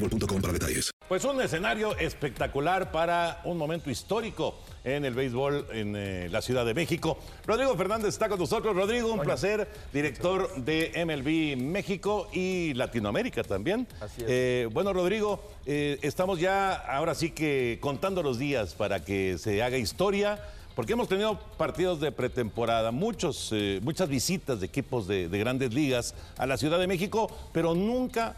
boostmobile.com 0.00 0.40
para 0.40 0.52
detalles. 0.52 0.90
Pues 1.08 1.24
un 1.24 1.40
escenario 1.40 1.96
espectacular 1.96 2.92
para 2.92 3.40
un 3.44 3.56
momento 3.56 3.90
histórico 3.90 4.56
en 4.84 5.04
el 5.04 5.14
béisbol 5.14 5.66
en 5.72 5.96
eh, 5.96 6.28
la 6.30 6.42
Ciudad 6.42 6.66
de 6.66 6.74
México. 6.74 7.18
Rodrigo 7.46 7.74
Fernández 7.76 8.10
está 8.10 8.28
con 8.28 8.38
nosotros. 8.38 8.76
Rodrigo, 8.76 9.12
un 9.12 9.20
placer, 9.20 9.68
director 9.92 10.54
de 10.56 10.92
MLB 11.06 11.60
México 11.62 12.28
y 12.32 12.74
Latinoamérica 12.74 13.42
también. 13.42 13.86
Así 14.00 14.22
es. 14.22 14.26
Eh, 14.28 14.68
bueno, 14.72 14.92
Rodrigo, 14.92 15.42
eh, 15.66 15.98
estamos 16.02 16.40
ya 16.40 16.74
ahora 16.74 17.14
sí 17.14 17.30
que 17.30 17.78
contando 17.80 18.22
los 18.22 18.38
días 18.38 18.74
para 18.74 19.04
que 19.04 19.38
se 19.38 19.62
haga 19.62 19.78
historia. 19.78 20.38
Porque 20.78 20.92
hemos 20.92 21.08
tenido 21.08 21.40
partidos 21.56 21.98
de 21.98 22.12
pretemporada, 22.12 22.92
muchos, 22.92 23.50
eh, 23.50 23.80
muchas 23.82 24.08
visitas 24.08 24.60
de 24.60 24.66
equipos 24.66 25.08
de, 25.08 25.28
de 25.28 25.38
grandes 25.40 25.74
ligas 25.74 26.14
a 26.36 26.46
la 26.46 26.56
Ciudad 26.56 26.78
de 26.78 26.86
México, 26.86 27.28
pero 27.52 27.74
nunca 27.74 28.36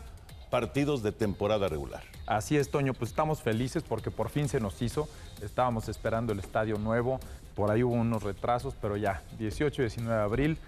partidos 0.50 1.02
de 1.02 1.12
temporada 1.12 1.68
regular. 1.68 2.02
Así 2.26 2.56
es, 2.56 2.70
Toño, 2.70 2.92
pues 2.92 3.10
estamos 3.10 3.40
felices 3.40 3.82
porque 3.82 4.10
por 4.10 4.28
fin 4.28 4.48
se 4.48 4.60
nos 4.60 4.82
hizo. 4.82 5.08
Estábamos 5.42 5.88
esperando 5.88 6.32
el 6.32 6.40
estadio 6.40 6.76
nuevo, 6.78 7.20
por 7.54 7.70
ahí 7.70 7.82
hubo 7.82 7.94
unos 7.94 8.22
retrasos, 8.22 8.74
pero 8.80 8.96
ya, 8.96 9.22
18 9.38 9.82
y 9.82 9.84
19 9.84 10.16
de 10.16 10.22
abril, 10.22 10.58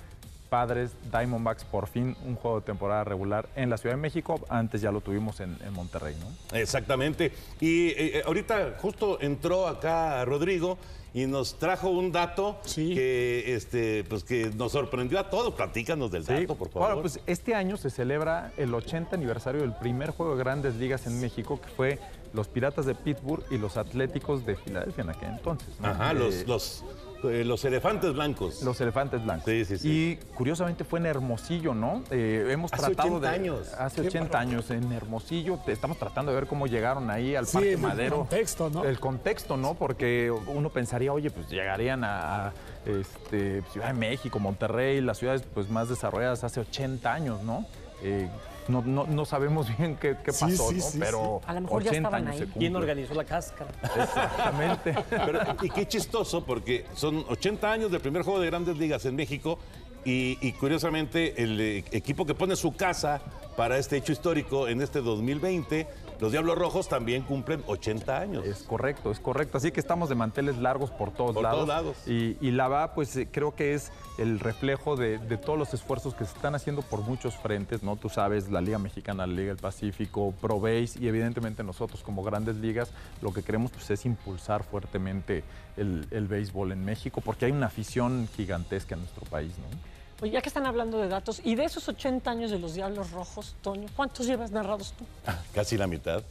Padres, 0.52 0.90
Diamondbacks, 1.10 1.64
por 1.64 1.86
fin 1.86 2.14
un 2.26 2.36
juego 2.36 2.60
de 2.60 2.66
temporada 2.66 3.04
regular 3.04 3.48
en 3.56 3.70
la 3.70 3.78
Ciudad 3.78 3.94
de 3.94 4.02
México. 4.02 4.38
Antes 4.50 4.82
ya 4.82 4.92
lo 4.92 5.00
tuvimos 5.00 5.40
en, 5.40 5.56
en 5.64 5.72
Monterrey, 5.72 6.14
¿no? 6.20 6.58
Exactamente. 6.58 7.32
Y 7.58 7.88
eh, 7.88 8.18
eh, 8.18 8.22
ahorita 8.26 8.76
justo 8.78 9.18
entró 9.22 9.66
acá 9.66 10.22
Rodrigo 10.26 10.76
y 11.14 11.24
nos 11.24 11.58
trajo 11.58 11.88
un 11.88 12.12
dato 12.12 12.58
que, 12.74 13.54
este, 13.54 14.04
pues 14.04 14.24
que 14.24 14.50
nos 14.54 14.72
sorprendió 14.72 15.18
a 15.20 15.30
todos. 15.30 15.54
Platícanos 15.54 16.10
del 16.10 16.26
dato, 16.26 16.54
por 16.54 16.68
favor. 16.68 16.88
Bueno, 16.88 17.00
pues 17.00 17.18
este 17.26 17.54
año 17.54 17.78
se 17.78 17.88
celebra 17.88 18.52
el 18.58 18.74
80 18.74 19.16
aniversario 19.16 19.62
del 19.62 19.72
primer 19.72 20.10
juego 20.10 20.36
de 20.36 20.44
grandes 20.44 20.74
ligas 20.74 21.06
en 21.06 21.18
México, 21.18 21.62
que 21.62 21.68
fue 21.68 21.98
los 22.34 22.48
Piratas 22.48 22.84
de 22.84 22.94
Pittsburgh 22.94 23.44
y 23.50 23.56
los 23.56 23.78
Atléticos 23.78 24.44
de 24.44 24.56
Filadelfia 24.56 25.02
en 25.04 25.10
aquel 25.10 25.30
entonces. 25.30 25.68
¿no? 25.80 25.88
Ajá, 25.88 26.12
los, 26.12 26.34
Eh, 26.34 26.44
los, 26.46 26.84
eh, 27.24 27.44
los 27.44 27.64
elefantes 27.64 28.12
blancos. 28.12 28.62
Los 28.62 28.80
elefantes 28.80 29.22
blancos. 29.22 29.44
Sí, 29.46 29.64
sí, 29.64 29.78
sí. 29.78 29.88
Y 29.90 30.34
curiosamente 30.34 30.84
fue 30.84 30.98
en 30.98 31.06
Hermosillo, 31.06 31.74
¿no? 31.74 32.02
Eh, 32.10 32.48
hemos 32.50 32.72
Hace 32.72 32.82
tratado 32.94 33.16
80 33.16 33.28
de. 33.30 33.34
años. 33.34 33.72
Hace 33.74 34.02
Qué 34.02 34.08
80 34.08 34.38
años 34.38 34.70
en 34.70 34.92
Hermosillo. 34.92 35.58
Te- 35.64 35.72
Estamos 35.72 35.98
tratando 35.98 36.32
de 36.32 36.36
ver 36.36 36.46
cómo 36.46 36.66
llegaron 36.66 37.10
ahí 37.10 37.34
al 37.36 37.46
Sí, 37.46 37.54
Parque 37.54 37.72
el 37.72 37.78
Madero. 37.78 38.16
contexto, 38.18 38.70
¿no? 38.70 38.84
El 38.84 38.98
contexto, 39.00 39.56
¿no? 39.56 39.74
Porque 39.74 40.30
uno 40.30 40.70
pensaría, 40.70 41.12
oye, 41.12 41.30
pues 41.30 41.48
llegarían 41.48 42.04
a, 42.04 42.46
a, 42.48 42.52
este, 42.86 43.62
Ciudad 43.72 43.88
de 43.88 43.94
México, 43.94 44.38
Monterrey, 44.38 45.00
las 45.00 45.18
ciudades 45.18 45.42
pues, 45.54 45.68
más 45.70 45.88
desarrolladas 45.88 46.44
hace 46.44 46.60
80 46.60 47.12
años, 47.12 47.42
¿no? 47.42 47.66
Eh, 48.02 48.28
no, 48.68 48.82
no, 48.82 49.06
no 49.06 49.24
sabemos 49.24 49.66
bien 49.78 49.96
qué, 49.96 50.14
pasó, 50.14 50.70
sí, 50.70 50.76
¿no? 50.76 50.82
sí, 50.82 50.98
Pero 50.98 51.40
A 51.46 51.54
lo 51.54 51.60
mejor 51.62 51.82
ya 51.82 51.90
80 51.90 52.08
estaban 52.08 52.28
años 52.28 52.40
ahí. 52.40 52.46
se. 52.52 52.58
¿Quién 52.58 52.76
organizó 52.76 53.14
la 53.14 53.24
cáscara? 53.24 53.70
Exactamente. 53.82 54.94
Pero, 55.10 55.40
y 55.62 55.70
qué 55.70 55.86
chistoso, 55.86 56.44
porque 56.44 56.86
son 56.94 57.24
80 57.28 57.70
años 57.70 57.90
del 57.90 58.00
primer 58.00 58.22
juego 58.22 58.40
de 58.40 58.46
grandes 58.46 58.76
ligas 58.76 59.04
en 59.04 59.16
México 59.16 59.58
y, 60.04 60.38
y 60.40 60.52
curiosamente 60.52 61.42
el 61.42 61.60
eh, 61.60 61.84
equipo 61.92 62.26
que 62.26 62.34
pone 62.34 62.56
su 62.56 62.74
casa 62.74 63.20
para 63.56 63.78
este 63.78 63.96
hecho 63.96 64.12
histórico 64.12 64.68
en 64.68 64.80
este 64.80 65.00
2020, 65.00 65.86
los 66.20 66.32
Diablos 66.32 66.56
Rojos 66.56 66.88
también 66.88 67.22
cumplen 67.22 67.62
80 67.66 68.18
años. 68.18 68.46
Es 68.46 68.62
correcto, 68.62 69.10
es 69.10 69.20
correcto. 69.20 69.58
Así 69.58 69.72
que 69.72 69.80
estamos 69.80 70.08
de 70.08 70.14
manteles 70.14 70.56
largos 70.58 70.90
por 70.90 71.10
todos 71.10 71.34
Por 71.34 71.42
lados. 71.42 71.56
todos 71.58 71.68
lados. 71.68 71.96
Y, 72.06 72.36
y 72.40 72.52
la 72.52 72.68
va, 72.68 72.94
pues 72.94 73.16
eh, 73.16 73.28
creo 73.30 73.54
que 73.54 73.74
es 73.74 73.90
el 74.18 74.38
reflejo 74.40 74.96
de, 74.96 75.18
de 75.18 75.36
todos 75.36 75.58
los 75.58 75.74
esfuerzos 75.74 76.14
que 76.14 76.24
se 76.24 76.34
están 76.34 76.54
haciendo 76.54 76.82
por 76.82 77.00
muchos 77.02 77.34
frentes, 77.36 77.82
¿no? 77.82 77.96
Tú 77.96 78.08
sabes, 78.08 78.50
la 78.50 78.60
Liga 78.60 78.78
Mexicana, 78.78 79.26
la 79.26 79.32
Liga 79.32 79.48
del 79.48 79.56
Pacífico, 79.56 80.32
Pro 80.40 80.60
Base 80.60 80.92
y 81.00 81.08
evidentemente 81.08 81.62
nosotros 81.64 82.02
como 82.02 82.22
grandes 82.22 82.56
ligas, 82.56 82.90
lo 83.20 83.32
que 83.32 83.42
queremos 83.42 83.70
pues, 83.72 83.90
es 83.90 84.06
impulsar 84.06 84.64
fuertemente 84.64 85.44
el, 85.76 86.06
el 86.10 86.26
béisbol 86.28 86.72
en 86.72 86.84
México, 86.84 87.20
porque 87.20 87.46
hay 87.46 87.52
una 87.52 87.66
afición 87.66 88.28
gigantesca 88.36 88.94
en 88.94 89.00
nuestro 89.00 89.24
país, 89.26 89.52
¿no? 89.58 89.91
Oye, 90.22 90.30
ya 90.30 90.40
que 90.40 90.48
están 90.48 90.66
hablando 90.66 90.98
de 90.98 91.08
datos, 91.08 91.40
y 91.44 91.56
de 91.56 91.64
esos 91.64 91.88
80 91.88 92.30
años 92.30 92.50
de 92.52 92.58
los 92.60 92.74
Diablos 92.74 93.10
Rojos, 93.10 93.56
Toño, 93.60 93.88
¿cuántos 93.96 94.24
llevas 94.26 94.52
narrados 94.52 94.94
tú? 94.96 95.04
Casi 95.52 95.76
la 95.76 95.88
mitad. 95.88 96.22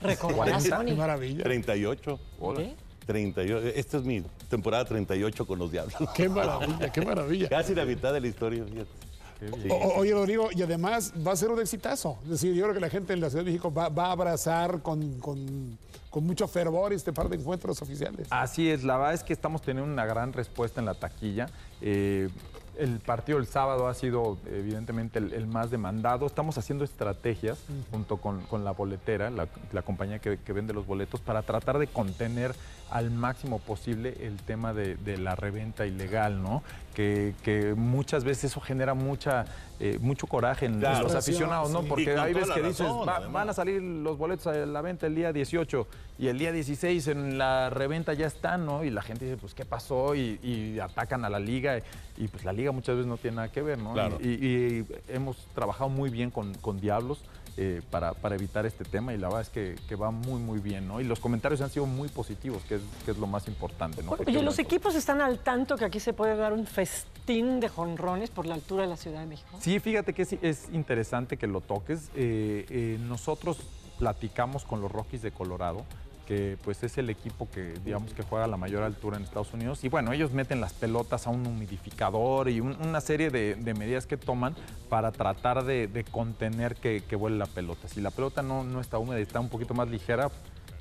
¿Recordarás, 0.00 0.66
Tony? 0.68 0.92
maravilla. 0.94 1.44
38. 1.44 2.18
¿Eh? 2.58 2.74
38. 3.06 3.58
Esta 3.76 3.98
es 3.98 4.04
mi 4.04 4.22
temporada 4.48 4.84
38 4.86 5.46
con 5.46 5.58
los 5.58 5.70
Diablos. 5.70 5.94
Qué 6.14 6.28
maravilla, 6.30 6.90
qué 6.90 7.02
maravilla. 7.04 7.48
Casi 7.50 7.74
la 7.74 7.84
mitad 7.84 8.12
de 8.14 8.20
la 8.20 8.26
historia. 8.26 8.64
fíjate. 8.64 8.90
Sí. 9.62 9.68
O- 9.70 9.74
o- 9.74 9.98
oye, 9.98 10.12
Rodrigo, 10.14 10.48
y 10.54 10.62
además 10.62 11.12
va 11.24 11.32
a 11.32 11.36
ser 11.36 11.50
un 11.50 11.60
exitazo. 11.60 12.18
Es 12.24 12.30
decir, 12.30 12.54
yo 12.54 12.62
creo 12.62 12.74
que 12.74 12.80
la 12.80 12.88
gente 12.88 13.12
en 13.12 13.20
la 13.20 13.28
Ciudad 13.28 13.44
de 13.44 13.50
México 13.50 13.70
va, 13.70 13.90
va 13.90 14.06
a 14.06 14.12
abrazar 14.12 14.80
con, 14.80 15.20
con- 15.20 15.78
con 16.08 16.24
mucho 16.24 16.48
fervor 16.48 16.94
este 16.94 17.12
par 17.12 17.28
de 17.28 17.36
encuentros 17.36 17.82
oficiales. 17.82 18.28
Así 18.30 18.70
es, 18.70 18.82
la 18.82 18.96
verdad 18.96 19.12
es 19.12 19.22
que 19.22 19.34
estamos 19.34 19.60
teniendo 19.60 19.92
una 19.92 20.06
gran 20.06 20.32
respuesta 20.32 20.80
en 20.80 20.86
la 20.86 20.94
taquilla. 20.94 21.50
Eh, 21.82 22.30
el 22.78 23.00
partido 23.00 23.38
del 23.38 23.46
sábado 23.46 23.88
ha 23.88 23.94
sido 23.94 24.38
evidentemente 24.46 25.18
el, 25.18 25.32
el 25.32 25.46
más 25.46 25.70
demandado. 25.70 26.26
Estamos 26.26 26.58
haciendo 26.58 26.84
estrategias 26.84 27.58
junto 27.90 28.18
con, 28.18 28.42
con 28.42 28.64
la 28.64 28.72
boletera, 28.72 29.30
la, 29.30 29.48
la 29.72 29.82
compañía 29.82 30.18
que, 30.18 30.38
que 30.38 30.52
vende 30.52 30.72
los 30.72 30.86
boletos, 30.86 31.20
para 31.20 31.42
tratar 31.42 31.78
de 31.78 31.86
contener 31.86 32.54
al 32.90 33.10
máximo 33.10 33.58
posible 33.58 34.16
el 34.20 34.36
tema 34.36 34.72
de, 34.72 34.96
de 34.96 35.18
la 35.18 35.34
reventa 35.34 35.86
ilegal, 35.86 36.42
¿no? 36.42 36.62
Que, 36.96 37.34
que 37.42 37.74
muchas 37.74 38.24
veces 38.24 38.44
eso 38.44 38.58
genera 38.58 38.94
mucha, 38.94 39.44
eh, 39.80 39.98
mucho 40.00 40.26
coraje 40.26 40.64
en 40.64 40.78
Claro. 40.80 41.02
los 41.02 41.14
aficionados, 41.14 41.70
¿no? 41.70 41.82
Sí. 41.82 41.88
Porque 41.90 42.16
hay 42.16 42.32
veces 42.32 42.50
que 42.54 42.62
dices, 42.62 42.86
razón, 42.86 43.06
"Va- 43.06 43.16
además". 43.16 43.32
van 43.34 43.50
a 43.50 43.52
salir 43.52 43.82
los 43.82 44.16
boletos 44.16 44.46
a 44.46 44.54
la 44.54 44.80
venta 44.80 45.06
el 45.06 45.14
día 45.14 45.30
18 45.30 45.86
y 46.18 46.28
el 46.28 46.38
día 46.38 46.52
16 46.52 47.06
en 47.08 47.36
la 47.36 47.68
reventa 47.68 48.14
ya 48.14 48.26
están, 48.26 48.64
¿no? 48.64 48.82
Y 48.82 48.88
la 48.88 49.02
gente 49.02 49.26
dice, 49.26 49.36
pues, 49.36 49.52
¿qué 49.52 49.66
pasó? 49.66 50.14
Y, 50.14 50.40
y 50.42 50.78
atacan 50.80 51.26
a 51.26 51.28
la 51.28 51.38
liga 51.38 51.82
y 52.16 52.28
pues 52.28 52.46
la 52.46 52.54
liga 52.54 52.72
muchas 52.72 52.94
veces 52.96 53.06
no 53.08 53.18
tiene 53.18 53.36
nada 53.36 53.52
que 53.52 53.60
ver, 53.60 53.76
¿no? 53.76 53.92
Claro. 53.92 54.16
Y, 54.22 54.28
y- 54.28 54.46
y 54.80 54.86
hemos 55.08 55.36
trabajado 55.54 55.90
muy 55.90 56.08
bien 56.08 56.30
con, 56.30 56.54
con 56.54 56.80
Diablos. 56.80 57.20
Eh, 57.56 57.80
para, 57.90 58.12
para 58.12 58.34
evitar 58.34 58.66
este 58.66 58.84
tema 58.84 59.14
y 59.14 59.18
la 59.18 59.28
verdad 59.28 59.42
es 59.42 59.48
que, 59.48 59.76
que 59.88 59.96
va 59.96 60.10
muy, 60.10 60.40
muy 60.40 60.58
bien, 60.58 60.86
¿no? 60.86 61.00
Y 61.00 61.04
los 61.04 61.20
comentarios 61.20 61.60
han 61.60 61.70
sido 61.70 61.86
muy 61.86 62.08
positivos, 62.08 62.62
que 62.64 62.76
es, 62.76 62.82
que 63.04 63.12
es 63.12 63.18
lo 63.18 63.26
más 63.26 63.48
importante, 63.48 64.02
¿no? 64.02 64.12
Oye, 64.12 64.42
los 64.42 64.58
equipos 64.58 64.94
están 64.94 65.20
al 65.20 65.38
tanto 65.38 65.76
que 65.76 65.84
aquí 65.84 66.00
se 66.00 66.12
puede 66.12 66.36
dar 66.36 66.52
un 66.52 66.66
festín 66.66 67.60
de 67.60 67.68
jonrones 67.68 68.30
por 68.30 68.46
la 68.46 68.54
altura 68.54 68.82
de 68.82 68.88
la 68.88 68.96
Ciudad 68.96 69.20
de 69.20 69.26
México. 69.26 69.58
Sí, 69.60 69.80
fíjate 69.80 70.12
que 70.12 70.22
es, 70.22 70.34
es 70.42 70.68
interesante 70.72 71.36
que 71.36 71.46
lo 71.46 71.60
toques. 71.60 72.10
Eh, 72.14 72.66
eh, 72.68 72.98
nosotros 73.00 73.58
platicamos 73.98 74.64
con 74.64 74.80
los 74.80 74.92
Rockies 74.92 75.22
de 75.22 75.32
Colorado, 75.32 75.84
que 76.26 76.58
pues 76.64 76.82
es 76.82 76.98
el 76.98 77.08
equipo 77.08 77.48
que 77.50 77.74
digamos 77.84 78.12
que 78.12 78.22
juega 78.22 78.44
a 78.44 78.48
la 78.48 78.56
mayor 78.56 78.82
altura 78.82 79.16
en 79.16 79.22
Estados 79.22 79.52
Unidos. 79.54 79.84
Y 79.84 79.88
bueno, 79.88 80.12
ellos 80.12 80.32
meten 80.32 80.60
las 80.60 80.72
pelotas 80.72 81.26
a 81.26 81.30
un 81.30 81.46
humidificador 81.46 82.48
y 82.48 82.60
un- 82.60 82.76
una 82.82 83.00
serie 83.00 83.30
de, 83.30 83.56
medidas 83.74 84.06
que 84.06 84.16
toman 84.16 84.54
para 84.88 85.12
tratar 85.12 85.64
de, 85.64 85.86
de 85.88 86.04
contener 86.04 86.74
que, 86.76 87.02
que 87.08 87.16
vuele 87.16 87.36
la 87.38 87.46
pelota. 87.46 87.88
Si 87.88 88.00
la 88.00 88.10
pelota 88.10 88.42
no, 88.42 88.64
no 88.64 88.80
está 88.80 88.98
húmeda 88.98 89.18
y 89.20 89.22
está 89.22 89.40
un 89.40 89.48
poquito 89.48 89.72
más 89.74 89.88
ligera, 89.88 90.30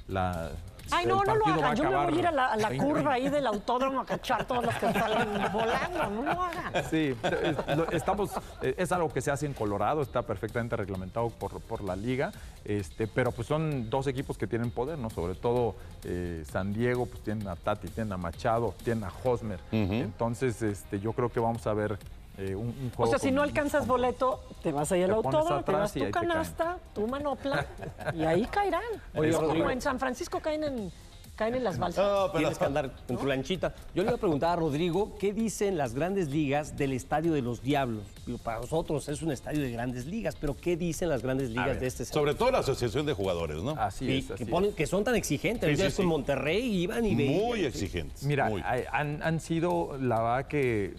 la... 0.07 0.51
Ay, 0.91 1.05
no, 1.05 1.23
no 1.23 1.35
lo 1.35 1.45
hagan. 1.45 1.75
Yo 1.75 1.83
me 1.83 1.95
voy 1.95 2.15
a 2.15 2.19
ir 2.19 2.27
a 2.27 2.31
la, 2.31 2.47
a 2.53 2.57
la 2.57 2.69
20-20. 2.69 2.77
curva 2.77 3.13
ahí 3.13 3.29
del 3.29 3.47
autódromo 3.55 4.01
a 4.01 4.05
cachar 4.05 4.45
todos 4.45 4.65
los 4.65 4.75
que 4.75 4.91
salen 4.93 5.29
volando. 5.51 6.09
No 6.09 6.21
lo 6.23 6.41
hagan. 6.43 6.73
Sí, 6.89 7.15
es, 7.43 7.77
lo- 7.77 7.89
estamos, 7.91 8.31
eh, 8.61 8.75
es 8.77 8.91
algo 8.91 9.09
que 9.11 9.21
se 9.21 9.31
hace 9.31 9.45
en 9.45 9.53
Colorado, 9.53 10.01
está 10.01 10.21
perfectamente 10.21 10.75
reglamentado 10.75 11.29
por, 11.29 11.59
por 11.61 11.83
la 11.83 11.95
liga, 11.95 12.31
este, 12.63 13.07
pero 13.07 13.31
pues 13.31 13.47
son 13.47 13.89
dos 13.89 14.07
equipos 14.07 14.37
que 14.37 14.47
tienen 14.47 14.71
poder, 14.71 14.97
¿no? 14.97 15.09
Sobre 15.09 15.35
todo 15.35 15.75
eh, 16.03 16.43
San 16.51 16.73
Diego, 16.73 17.05
pues 17.05 17.21
tienen 17.23 17.47
a 17.47 17.55
Tati, 17.55 17.87
tienen 17.89 18.13
a 18.13 18.17
Machado, 18.17 18.73
tienen 18.83 19.03
a 19.05 19.11
Hosmer. 19.23 19.59
Entonces, 19.71 20.61
este, 20.61 20.99
yo 20.99 21.13
creo 21.13 21.29
que 21.31 21.39
vamos 21.39 21.65
a 21.67 21.73
ver 21.73 21.97
eh, 22.37 22.55
un, 22.55 22.67
un 22.67 22.91
O 22.97 23.07
sea, 23.07 23.19
si 23.19 23.31
no 23.31 23.41
alcanzas 23.41 23.87
boleto, 23.87 24.41
te 24.61 24.71
vas 24.71 24.91
ahí 24.91 25.03
al 25.03 25.11
autódromo, 25.11 25.63
te 25.63 25.99
y 25.99 26.03
tu 26.05 26.11
canasta, 26.11 26.77
tu 26.93 27.07
manopla, 27.07 27.65
y 28.13 28.23
ahí 28.23 28.45
caerán. 28.45 28.81
Oye, 29.15 29.29
es 29.29 29.37
como 29.37 29.69
en 29.69 29.81
San 29.81 29.99
Francisco 29.99 30.39
caen 30.41 30.63
en, 30.65 30.91
caen 31.37 31.55
en 31.55 31.63
las 31.63 31.77
balsas. 31.79 32.31
Tienes 32.33 32.57
que 32.57 32.65
andar 32.65 32.91
con 33.07 33.17
tu 33.17 33.25
lanchita. 33.25 33.73
Yo 33.93 34.03
le 34.03 34.09
iba 34.09 34.17
a 34.17 34.19
preguntar 34.19 34.51
a 34.51 34.55
Rodrigo, 34.57 35.15
¿qué 35.17 35.31
dicen 35.31 35.77
las 35.77 35.93
grandes 35.93 36.27
ligas 36.27 36.75
del 36.75 36.91
Estadio 36.91 37.31
de 37.31 37.41
los 37.41 37.61
Diablos? 37.61 38.03
Digo, 38.25 38.37
para 38.37 38.59
nosotros 38.59 39.07
es 39.07 39.21
un 39.21 39.31
estadio 39.31 39.61
de 39.61 39.71
grandes 39.71 40.05
ligas, 40.05 40.35
pero 40.35 40.57
¿qué 40.57 40.75
dicen 40.75 41.07
las 41.07 41.21
grandes 41.21 41.49
ligas 41.51 41.67
ver, 41.67 41.79
de 41.79 41.87
este 41.87 42.03
Sobre 42.05 42.35
todo 42.35 42.51
la 42.51 42.59
asociación 42.59 43.05
de 43.05 43.13
jugadores, 43.13 43.61
¿no? 43.63 43.71
Así 43.71 44.05
Sí, 44.07 44.17
es, 44.17 44.31
así 44.31 44.37
que, 44.39 44.43
es. 44.43 44.49
ponen- 44.49 44.73
que 44.75 44.87
son 44.87 45.03
tan 45.05 45.15
exigentes. 45.15 45.69
Sí, 45.69 45.75
sí, 45.77 45.83
es 45.87 45.95
con 45.95 46.03
sí. 46.03 46.09
Monterrey 46.09 46.61
iban 46.81 47.05
y 47.05 47.15
veían. 47.15 47.45
Muy 47.45 47.63
exigentes. 47.65 48.23
Mira, 48.23 48.49
muy. 48.49 48.61
han, 48.91 49.21
han 49.23 49.39
sido, 49.39 49.97
la 50.01 50.21
verdad 50.21 50.47
que 50.47 50.95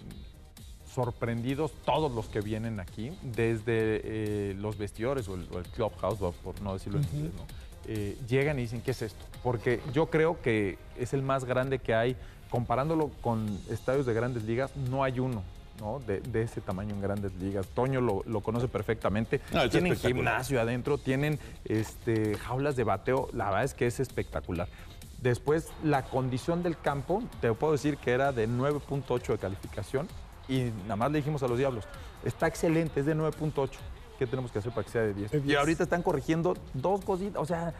sorprendidos 0.97 1.73
todos 1.85 2.11
los 2.11 2.25
que 2.25 2.41
vienen 2.41 2.79
aquí, 2.79 3.15
desde 3.21 4.01
eh, 4.03 4.55
los 4.57 4.79
vestidores 4.79 5.29
o 5.29 5.35
el, 5.35 5.47
o 5.53 5.59
el 5.59 5.65
clubhouse, 5.65 6.17
por 6.43 6.59
no 6.63 6.73
decirlo 6.73 6.97
en 6.97 7.05
inglés, 7.13 7.33
¿no? 7.37 7.45
Eh, 7.85 8.17
llegan 8.27 8.57
y 8.57 8.63
dicen, 8.63 8.81
¿qué 8.81 8.89
es 8.89 9.03
esto? 9.03 9.23
Porque 9.43 9.79
yo 9.93 10.07
creo 10.07 10.41
que 10.41 10.79
es 10.97 11.13
el 11.13 11.21
más 11.21 11.45
grande 11.45 11.77
que 11.77 11.93
hay, 11.93 12.15
comparándolo 12.49 13.11
con 13.21 13.45
estadios 13.69 14.07
de 14.07 14.15
grandes 14.15 14.43
ligas, 14.45 14.75
no 14.75 15.03
hay 15.03 15.19
uno. 15.19 15.43
¿no? 15.79 15.99
De, 15.99 16.21
de 16.21 16.41
ese 16.41 16.61
tamaño 16.61 16.95
en 16.95 17.01
grandes 17.01 17.31
ligas. 17.35 17.67
Toño 17.67 18.01
lo, 18.01 18.23
lo 18.25 18.41
conoce 18.41 18.67
perfectamente. 18.67 19.39
No, 19.53 19.69
tienen 19.69 19.95
gimnasio 19.95 20.59
adentro, 20.59 20.97
tienen 20.97 21.37
este, 21.65 22.33
jaulas 22.33 22.75
de 22.75 22.83
bateo. 22.83 23.29
La 23.33 23.45
verdad 23.45 23.65
es 23.65 23.75
que 23.75 23.85
es 23.85 23.99
espectacular. 23.99 24.67
Después, 25.21 25.67
la 25.83 26.05
condición 26.05 26.63
del 26.63 26.79
campo, 26.79 27.21
te 27.41 27.53
puedo 27.53 27.73
decir 27.73 27.97
que 27.97 28.09
era 28.09 28.31
de 28.31 28.49
9.8 28.49 29.27
de 29.27 29.37
calificación 29.37 30.07
y 30.47 30.71
nada 30.83 30.95
más 30.95 31.11
le 31.11 31.17
dijimos 31.19 31.43
a 31.43 31.47
los 31.47 31.57
diablos, 31.57 31.85
está 32.23 32.47
excelente, 32.47 32.99
es 33.01 33.05
de 33.05 33.15
9.8. 33.15 33.69
¿Qué 34.19 34.25
tenemos 34.25 34.51
que 34.51 34.59
hacer 34.59 34.71
para 34.71 34.83
que 34.85 34.91
sea 34.91 35.01
de 35.03 35.13
10? 35.13 35.31
De 35.31 35.37
Y 35.37 35.41
10. 35.41 35.59
ahorita 35.59 35.83
están 35.83 36.01
corrigiendo 36.01 36.55
dos 36.73 37.05
cositas. 37.05 37.39
O 37.41 37.45
sea, 37.45 37.73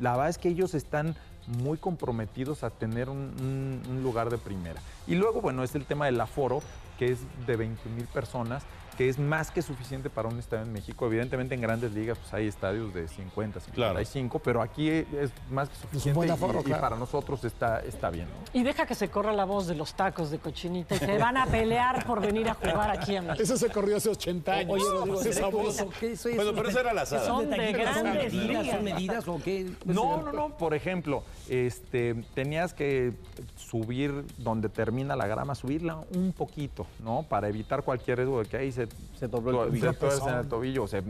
la 0.00 0.12
verdad 0.12 0.30
es 0.30 0.38
que 0.38 0.48
ellos 0.48 0.74
están 0.74 1.14
muy 1.46 1.76
comprometidos 1.76 2.62
a 2.64 2.70
tener 2.70 3.10
un, 3.10 3.18
un- 3.18 3.82
un 3.90 4.02
lugar 4.02 4.30
de 4.30 4.38
primera. 4.38 4.80
Y 5.06 5.16
luego, 5.16 5.40
bueno, 5.42 5.62
es 5.62 5.74
el 5.74 5.84
tema 5.84 6.06
del 6.06 6.18
aforo, 6.20 6.62
que 6.98 7.12
es 7.12 7.18
de 7.46 7.56
20 7.56 7.88
mil 7.90 8.06
personas, 8.06 8.62
que 9.02 9.08
es 9.08 9.18
más 9.18 9.50
que 9.50 9.62
suficiente 9.62 10.10
para 10.10 10.28
un 10.28 10.38
estadio 10.38 10.62
en 10.62 10.72
México. 10.72 11.06
Evidentemente 11.06 11.56
en 11.56 11.60
grandes 11.60 11.92
ligas 11.92 12.18
pues 12.18 12.32
hay 12.34 12.46
estadios 12.46 12.94
de 12.94 13.08
50, 13.08 13.58
55, 13.58 14.38
pero 14.38 14.62
aquí 14.62 14.88
es 14.88 15.32
más 15.50 15.68
que 15.68 15.74
suficiente 15.74 16.14
buen 16.16 16.28
y- 16.28 16.32
aforo, 16.32 16.60
y, 16.60 16.64
claro. 16.64 16.80
para 16.80 16.96
nosotros 16.96 17.44
está, 17.44 17.80
está 17.80 18.10
bien. 18.10 18.26
¿no? 18.26 18.60
Y 18.60 18.62
deja 18.62 18.86
que 18.86 18.94
se 18.94 19.08
corra 19.08 19.32
la 19.32 19.44
voz 19.44 19.66
de 19.66 19.74
los 19.74 19.94
tacos 19.94 20.30
de 20.30 20.38
cochinita 20.38 20.94
y 20.94 20.98
se 20.98 21.18
van 21.18 21.36
a 21.36 21.46
pelear 21.46 22.06
por 22.06 22.20
venir 22.20 22.48
a 22.48 22.54
jugar 22.54 22.90
aquí 22.92 23.16
a 23.16 23.22
México. 23.22 23.42
Eso 23.42 23.56
se 23.56 23.70
corrió 23.70 23.96
hace 23.96 24.08
80 24.10 24.52
años. 24.52 24.70
Oye, 24.72 24.84
Rodrigo, 24.88 25.20
Ese 25.20 25.32
¿será 25.32 25.46
sabor. 25.50 25.66
eso? 25.66 25.90
¿Qué 25.98 26.12
es 26.12 26.24
eso? 26.24 26.36
Bueno, 26.36 26.52
pero 26.54 26.68
esa 26.68 26.80
era 26.80 26.92
la 26.94 27.02
asada. 27.02 27.26
Son 27.26 27.50
de 27.50 27.56
medidas, 27.56 28.32
ligas. 28.32 28.66
¿Son 28.68 28.84
medidas 28.84 29.28
o 29.28 29.40
qué? 29.42 29.68
No, 29.84 30.22
no, 30.22 30.32
no. 30.32 30.56
Por 30.56 30.74
ejemplo, 30.74 31.24
este, 31.48 32.14
tenías 32.34 32.72
que 32.72 33.14
subir 33.56 34.24
donde 34.38 34.68
termina 34.68 35.16
la 35.16 35.26
grama, 35.26 35.56
subirla 35.56 35.98
un 36.14 36.32
poquito, 36.32 36.86
¿no? 37.02 37.24
Para 37.24 37.48
evitar 37.48 37.82
cualquier 37.82 38.18
riesgo 38.18 38.42
de 38.42 38.48
que 38.48 38.56
ahí 38.58 38.70
se, 38.70 38.86
Se 39.18 39.28
dobló 39.28 39.64
el 39.64 39.68
tobillo. 39.80 39.92
se 40.10 40.28
en 40.30 40.34
el 40.38 40.48
tobillo, 40.48 40.86
se, 40.88 41.02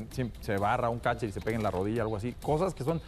se- 0.43 0.57
barra 0.59 0.91
un 0.91 0.99
catcher 0.99 1.29
y 1.29 1.33
se 1.33 1.41
pega 1.41 1.57
en 1.57 1.63
la 1.63 1.71
rodilla, 1.71 2.03
algo 2.03 2.17
así. 2.17 2.35
Cosas 2.43 2.75
que 2.75 2.85
son 2.85 3.01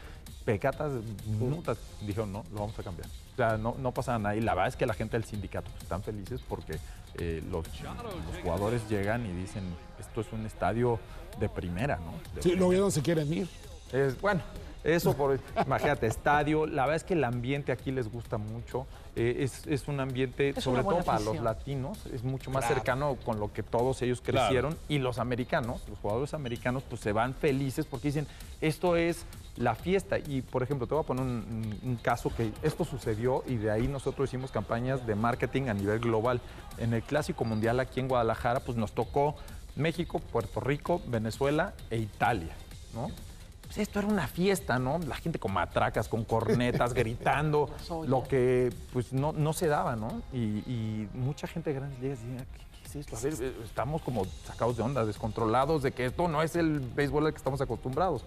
pecatas 0.45 0.93
minutas. 1.39 1.77
Dijeron, 2.01 2.33
no, 2.33 2.45
lo 2.53 2.61
vamos 2.61 2.79
a 2.79 2.83
cambiar. 2.83 3.07
O 3.35 3.37
sea, 3.37 3.57
no, 3.59 3.75
no 3.79 3.93
pasa 3.93 4.19
nada. 4.19 4.35
Y 4.37 4.41
la 4.41 4.55
verdad 4.55 4.69
es 4.69 4.77
que 4.77 4.87
la 4.87 4.95
gente 4.95 5.17
del 5.19 5.25
sindicato 5.25 5.69
pues, 5.71 5.83
están 5.83 6.03
felices 6.03 6.41
porque 6.49 6.79
eh, 7.19 7.43
los, 7.51 7.67
los 7.83 8.43
jugadores 8.43 8.89
llegan 8.89 9.27
y 9.27 9.33
dicen, 9.33 9.65
esto 10.01 10.21
es 10.21 10.33
un 10.33 10.47
estadio 10.47 10.99
de 11.39 11.49
primera, 11.49 11.97
¿no? 11.97 12.13
De 12.35 12.43
Sí, 12.43 12.53
luego 12.57 12.73
ya 12.73 12.79
no 12.81 12.91
se 12.91 13.03
quieren 13.03 13.33
ir. 13.33 13.49
Es, 13.95 14.21
bueno, 14.21 14.43
eso 14.83 15.15
por, 15.17 15.39
imagínate, 15.65 16.07
estadio, 16.07 16.67
la 16.67 16.83
verdad 16.83 16.97
es 16.97 17.05
que 17.05 17.15
el 17.15 17.25
ambiente 17.25 17.73
aquí 17.73 17.91
les 17.91 18.11
gusta 18.11 18.37
mucho, 18.37 18.87
eh, 19.17 19.37
es, 19.39 19.67
es 19.67 19.89
un 19.89 19.99
ambiente, 20.01 20.51
Es 20.51 20.65
sobre 20.65 20.83
todo 20.83 21.03
para 21.03 21.21
los 21.21 21.41
latinos, 21.41 22.05
es 22.13 22.23
mucho 22.23 22.51
más 22.51 22.65
Claro. 22.65 22.75
cercano 22.75 23.17
con 23.25 23.39
lo 23.41 23.53
que 23.53 23.63
todos 23.63 24.03
ellos 24.03 24.21
Claro. 24.21 24.41
crecieron 24.47 24.77
y 24.89 24.99
los 24.99 25.19
americanos, 25.19 25.81
los 25.89 25.99
jugadores 26.01 26.35
americanos, 26.35 26.83
pues 26.89 27.01
se 27.01 27.13
van 27.13 27.33
felices 27.35 27.87
porque 27.87 28.09
dicen, 28.09 28.27
esto 28.61 28.97
es 28.97 29.25
la 29.57 29.75
fiesta 29.77 30.19
y, 30.19 30.43
por 30.43 30.63
ejemplo, 30.65 30.87
te 30.89 30.95
voy 30.95 31.05
a 31.05 31.07
poner 31.07 31.23
un, 31.23 31.31
un- 31.83 31.91
un 31.91 31.97
caso 31.97 32.31
que 32.37 32.51
esto 32.63 32.85
sucedió 32.85 33.45
y 33.47 33.55
de 33.57 33.71
ahí 33.71 33.87
nosotros 33.87 34.29
hicimos 34.29 34.51
campañas 34.51 35.07
de 35.07 35.15
marketing 35.15 35.69
a 35.69 35.75
nivel 35.75 36.01
global. 36.01 36.41
En 36.77 36.93
el 36.93 37.03
Clásico 37.05 37.45
Mundial 37.45 37.79
aquí 37.81 38.01
en 38.01 38.09
Guadalajara, 38.09 38.61
pues 38.61 38.77
nos 38.77 38.93
tocó 38.93 39.37
México, 39.77 40.19
Puerto 40.19 40.59
Rico, 40.61 41.01
Venezuela 41.07 41.73
e 41.89 41.99
Italia, 41.99 42.55
¿no? 42.95 43.11
Pues 43.75 43.89
esto 43.89 43.99
era 43.99 44.07
una 44.07 44.29
fiesta, 44.29 44.79
¿no? 44.79 45.01
La 45.01 45.17
gente 45.17 45.41
con 45.41 45.53
matracas, 45.53 46.09
con 46.09 46.25
cornetas, 46.25 46.95
gritando, 46.95 47.69
lo 48.07 48.23
que 48.23 48.73
pues 48.93 49.13
no, 49.13 49.33
no 49.33 49.53
se 49.53 49.67
daba, 49.67 49.97
¿no? 49.97 50.23
Y, 50.33 50.39
y 50.39 51.09
mucha 51.13 51.49
gente 51.49 51.71
de 51.71 51.81
grandes 51.81 51.99
ligas 51.99 52.21
decía, 52.23 52.47
¿qué, 52.53 52.65
qué 52.71 52.87
es 52.87 52.95
esto? 52.95 53.17
A 53.17 53.21
ver, 53.21 53.35
eh, 53.41 53.53
estamos 53.65 54.01
como 54.03 54.27
sacados 54.45 54.77
de 54.77 54.85
onda, 54.85 55.05
descontrolados 55.05 55.83
de 55.83 55.91
que 55.91 56.07
esto 56.07 56.29
no 56.29 56.41
es 56.43 56.55
el 56.55 56.79
béisbol 56.79 57.27
al 57.27 57.33
que 57.33 57.39
estamos 57.39 57.61
acostumbrados. 57.61 58.25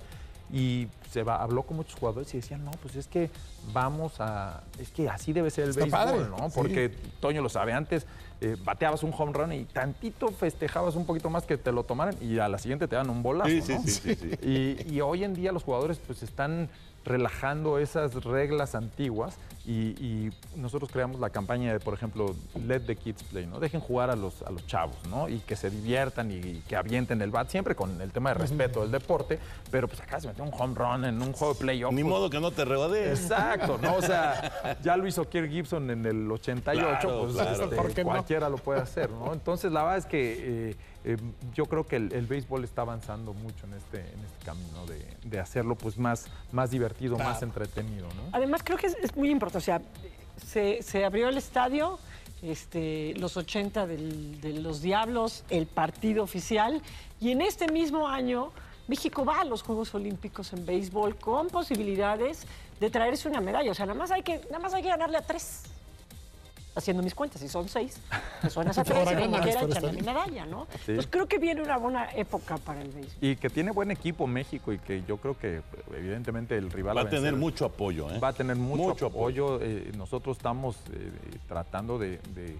Y 0.51 0.87
se 1.11 1.23
va, 1.23 1.41
habló 1.41 1.63
con 1.63 1.77
muchos 1.77 1.95
jugadores 1.99 2.33
y 2.33 2.37
decían, 2.37 2.63
no, 2.63 2.71
pues 2.81 2.95
es 2.95 3.07
que 3.07 3.29
vamos 3.73 4.13
a, 4.19 4.63
es 4.79 4.91
que 4.91 5.09
así 5.09 5.33
debe 5.33 5.49
ser 5.49 5.65
el 5.65 5.69
Está 5.71 5.81
béisbol, 5.81 5.99
padre, 5.99 6.29
¿no? 6.29 6.49
sí. 6.49 6.53
Porque 6.55 6.89
Toño 7.19 7.41
lo 7.41 7.49
sabe, 7.49 7.73
antes 7.73 8.05
eh, 8.39 8.55
bateabas 8.63 9.03
un 9.03 9.13
home 9.17 9.33
run 9.33 9.51
y 9.51 9.65
tantito 9.65 10.29
festejabas 10.29 10.95
un 10.95 11.05
poquito 11.05 11.29
más 11.29 11.43
que 11.45 11.57
te 11.57 11.71
lo 11.71 11.83
tomaran 11.83 12.15
y 12.21 12.37
a 12.39 12.47
la 12.47 12.59
siguiente 12.59 12.87
te 12.87 12.95
dan 12.95 13.09
un 13.09 13.23
bolazo, 13.23 13.49
Sí, 13.49 13.61
sí, 13.61 13.73
¿no? 13.73 13.81
sí, 13.83 13.91
sí, 13.91 14.15
sí. 14.15 14.29
Y, 14.87 14.93
y 14.95 15.01
hoy 15.01 15.23
en 15.23 15.33
día 15.33 15.51
los 15.51 15.63
jugadores 15.63 15.99
pues 16.05 16.23
están 16.23 16.69
relajando 17.07 17.79
esas 17.79 18.13
reglas 18.23 18.75
antiguas 18.75 19.37
y, 19.65 19.89
y 20.01 20.31
nosotros 20.55 20.89
creamos 20.91 21.19
la 21.19 21.29
campaña 21.29 21.73
de, 21.73 21.79
por 21.79 21.93
ejemplo, 21.93 22.35
Let 22.55 22.81
the 22.81 22.95
Kids 22.95 23.23
Play, 23.23 23.45
¿no? 23.47 23.59
Dejen 23.59 23.81
jugar 23.81 24.09
a 24.09 24.15
los, 24.15 24.41
a 24.43 24.49
los 24.49 24.65
chavos, 24.65 24.95
¿no? 25.09 25.27
Y 25.27 25.39
que 25.39 25.57
se 25.57 25.69
diviertan 25.69 26.31
y, 26.31 26.35
y 26.35 26.63
que 26.67 26.77
avienten 26.77 27.21
el 27.21 27.31
bat, 27.31 27.49
siempre 27.49 27.75
con 27.75 27.99
el 27.99 28.11
tema 28.11 28.29
de 28.29 28.35
respeto 28.35 28.81
del 28.81 28.91
deporte, 28.91 29.39
pero 29.69 29.89
pues 29.89 29.99
acá 29.99 30.21
se 30.21 30.27
metió 30.27 30.43
un 30.45 30.51
home 30.57 30.73
run 30.73 31.05
en 31.05 31.21
un 31.21 31.33
juego 31.33 31.53
de 31.53 31.59
playoff. 31.59 31.93
Ni 31.93 32.01
pues, 32.01 32.13
modo 32.13 32.29
que 32.29 32.39
no 32.39 32.51
te 32.51 32.63
rebadees. 32.63 33.21
Exacto, 33.23 33.77
¿no? 33.81 33.95
O 33.95 34.01
sea, 34.01 34.77
ya 34.83 34.95
lo 34.95 35.05
hizo 35.05 35.27
Kirk 35.27 35.49
Gibson 35.49 35.89
en 35.89 36.05
el 36.05 36.31
88, 36.31 36.79
Claro, 36.87 37.21
pues 37.23 37.33
claro. 37.33 37.63
este, 37.63 37.75
¿Por 37.75 37.93
qué 37.93 38.03
no? 38.03 38.09
cualquiera 38.11 38.49
lo 38.49 38.57
puede 38.57 38.79
hacer, 38.79 39.09
¿no? 39.09 39.33
Entonces, 39.33 39.71
la 39.71 39.81
verdad 39.83 39.97
es 39.97 40.05
que 40.05 40.69
eh, 40.69 40.75
eh, 41.03 41.17
yo 41.53 41.65
creo 41.65 41.85
que 41.85 41.97
el, 41.97 42.11
el 42.13 42.25
béisbol 42.25 42.63
está 42.63 42.81
avanzando 42.83 43.33
mucho 43.33 43.65
en 43.65 43.73
este, 43.73 43.99
en 43.99 44.19
este 44.25 44.45
camino 44.45 44.85
de, 44.85 45.05
de 45.25 45.39
hacerlo 45.39 45.75
pues 45.75 45.97
más, 45.97 46.25
más 46.51 46.71
divertido, 46.71 46.96
más 47.17 47.41
entretenido, 47.41 48.07
¿no? 48.07 48.23
Además, 48.31 48.61
creo 48.63 48.77
que 48.77 48.87
es, 48.87 48.95
es 49.01 49.15
muy 49.15 49.29
importante. 49.29 49.57
O 49.59 49.61
sea, 49.61 49.81
se, 50.45 50.81
se 50.83 51.05
abrió 51.05 51.29
el 51.29 51.37
estadio, 51.37 51.99
este, 52.41 53.13
los 53.17 53.37
80 53.37 53.87
del- 53.87 54.39
de 54.41 54.53
los 54.53 54.81
Diablos, 54.81 55.43
el 55.49 55.65
partido 55.67 56.23
oficial, 56.23 56.81
y 57.19 57.31
en 57.31 57.41
este 57.41 57.71
mismo 57.71 58.07
año 58.07 58.51
México 58.87 59.25
va 59.25 59.41
a 59.41 59.43
los 59.43 59.63
Juegos 59.63 59.93
Olímpicos 59.95 60.53
en 60.53 60.65
béisbol 60.65 61.17
con 61.17 61.47
posibilidades 61.47 62.45
de 62.79 62.89
traerse 62.89 63.27
una 63.27 63.41
medalla. 63.41 63.71
O 63.71 63.73
sea, 63.73 63.85
nada 63.85 63.97
más 63.97 64.11
hay 64.11 64.23
que, 64.23 64.39
nada 64.51 64.59
más 64.59 64.73
hay 64.73 64.83
que 64.83 64.89
ganarle 64.89 65.17
a 65.17 65.21
tres. 65.21 65.63
Haciendo 66.77 67.01
mis 67.03 67.15
cuentas, 67.15 67.41
y 67.41 67.49
son 67.49 67.67
seis, 67.67 67.99
a 68.11 68.49
Por 68.49 68.51
favor, 68.51 68.73
tres 68.83 69.19
como 69.27 69.39
quiera 69.41 69.61
echarle 69.63 69.91
mi 69.93 70.01
medalla, 70.01 70.45
¿no? 70.45 70.67
Sí. 70.85 70.91
Entonces 70.91 71.07
creo 71.09 71.27
que 71.27 71.39
viene 71.39 71.61
una 71.61 71.77
buena 71.77 72.09
época 72.15 72.57
para 72.57 72.81
el 72.81 72.89
béisbol. 72.89 73.15
Y 73.21 73.35
que 73.35 73.49
tiene 73.49 73.71
buen 73.71 73.91
equipo 73.91 74.27
México 74.27 74.71
y 74.71 74.77
que 74.77 75.03
yo 75.07 75.17
creo 75.17 75.37
que 75.37 75.61
evidentemente 75.95 76.55
el 76.57 76.71
rival 76.71 76.95
Va 76.97 77.01
a 77.01 77.03
vencer 77.05 77.19
tener 77.21 77.35
mucho 77.35 77.65
apoyo, 77.65 78.09
¿eh? 78.11 78.19
Va 78.19 78.29
a 78.29 78.33
tener 78.33 78.55
mucho, 78.55 78.83
Mucho 78.83 79.05
apoyo. 79.07 79.59
eh, 79.61 79.91
nosotros 79.97 80.37
estamos 80.37 80.75
eh, 80.93 81.11
tratando 81.47 81.97
de, 81.97 82.19
de 82.35 82.55